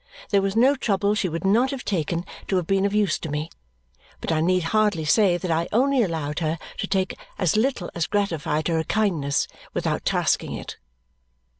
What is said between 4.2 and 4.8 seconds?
I need